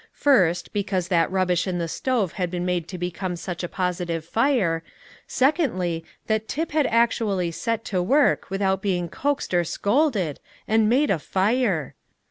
First, 0.13 0.73
because 0.73 1.09
that 1.09 1.29
rubbish 1.31 1.67
in 1.67 1.77
the 1.77 1.87
stove 1.87 2.31
had 2.33 2.49
been 2.49 2.65
made 2.65 2.87
to 2.87 2.97
become 2.97 3.35
such 3.35 3.63
a 3.63 3.67
positive 3.69 4.25
fire; 4.25 4.81
secondly, 5.27 6.03
that 6.25 6.47
Tip 6.47 6.71
had 6.71 6.87
actually 6.87 7.51
set 7.51 7.85
to 7.85 8.01
work 8.01 8.49
without 8.49 8.81
being 8.81 9.09
coaxed 9.09 9.53
or 9.53 9.63
scolded, 9.63 10.39
and 10.67 10.89
made 10.89 11.11
a 11.11 11.19
fire! 11.19 11.93